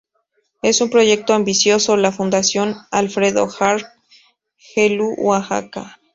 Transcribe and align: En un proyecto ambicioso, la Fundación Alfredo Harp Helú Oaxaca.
En 0.63 0.73
un 0.81 0.89
proyecto 0.89 1.35
ambicioso, 1.35 1.95
la 1.95 2.11
Fundación 2.11 2.75
Alfredo 2.89 3.47
Harp 3.59 3.83
Helú 4.75 5.13
Oaxaca. 5.15 5.99